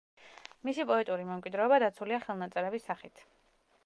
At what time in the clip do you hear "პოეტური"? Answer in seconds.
0.91-1.27